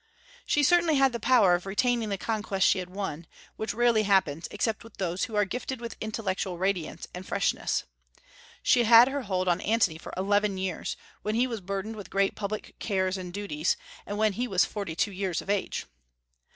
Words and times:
She 0.47 0.63
certainly 0.63 0.95
had 0.95 1.11
the 1.13 1.19
power 1.19 1.53
of 1.53 1.67
retaining 1.67 2.09
the 2.09 2.17
conquests 2.17 2.67
she 2.67 2.79
had 2.79 2.89
won, 2.89 3.27
which 3.55 3.71
rarely 3.75 4.01
happens 4.01 4.47
except 4.49 4.83
with 4.83 4.97
those 4.97 5.25
who 5.25 5.35
are 5.35 5.45
gifted 5.45 5.79
with 5.79 5.95
intellectual 6.01 6.57
radiance 6.57 7.07
and 7.13 7.23
freshness. 7.23 7.83
She 8.63 8.83
held 8.85 9.09
her 9.09 9.21
hold 9.21 9.47
on 9.47 9.61
Antony 9.61 9.99
for 9.99 10.11
eleven 10.17 10.57
years, 10.57 10.97
when 11.21 11.35
he 11.35 11.45
was 11.45 11.61
burdened 11.61 11.95
with 11.97 12.09
great 12.09 12.33
public 12.33 12.73
cares 12.79 13.15
and 13.15 13.31
duties, 13.31 13.77
and 14.07 14.17
when 14.17 14.33
he 14.33 14.47
was 14.47 14.65
forty 14.65 14.95
two 14.95 15.11
years 15.11 15.39
of 15.39 15.51
age. 15.51 15.85